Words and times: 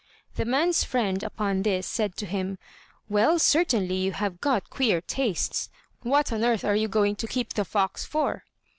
The 0.33 0.45
man's 0.45 0.83
friend, 0.83 1.21
upon 1.21 1.61
this, 1.61 1.85
said 1.85 2.15
to 2.17 2.25
him: 2.25 2.57
"Well, 3.07 3.37
certainly 3.37 3.97
you 3.97 4.13
have 4.13 4.41
got 4.41 4.71
queer 4.71 4.99
tastes. 4.99 5.69
What 6.01 6.33
on 6.33 6.43
earth 6.43 6.65
are 6.65 6.75
you 6.75 6.87
going 6.87 7.15
to 7.17 7.27
keep 7.27 7.53
the 7.53 7.63
fox 7.65 8.03
for?" 8.03 8.43